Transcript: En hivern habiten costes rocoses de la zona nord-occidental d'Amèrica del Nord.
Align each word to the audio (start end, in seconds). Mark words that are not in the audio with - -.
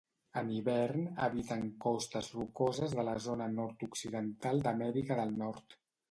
En 0.39 0.47
hivern 0.53 1.01
habiten 1.25 1.59
costes 1.83 2.29
rocoses 2.37 2.95
de 2.99 3.05
la 3.09 3.13
zona 3.25 3.47
nord-occidental 3.59 4.63
d'Amèrica 4.69 5.19
del 5.21 5.35
Nord. 5.43 5.77